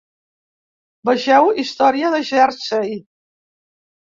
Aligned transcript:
Vegeu 1.09 1.49
Història 1.65 2.11
de 2.17 2.23
Jersey. 2.31 2.97